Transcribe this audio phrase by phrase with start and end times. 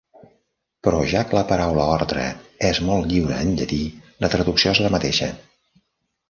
[0.85, 2.23] Però ja que la paraula ordre
[2.71, 3.79] és molt lliure en llatí,
[4.27, 5.31] la traducció és la mateixa.